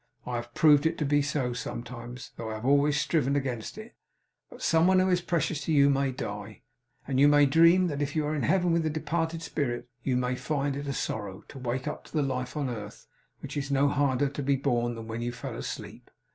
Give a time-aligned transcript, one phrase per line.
[0.25, 3.93] I have proved it to be so sometimes, though I have always striven against it.
[4.49, 6.63] But somebody who is precious to you may die,
[7.07, 10.17] and you may dream that you are in heaven with the departed spirit, and you
[10.17, 13.05] may find it a sorrow to wake to the life on earth,
[13.41, 16.09] which is no harder to be borne than when you fell asleep.